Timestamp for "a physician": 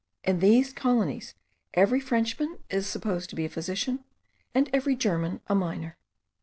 3.45-4.03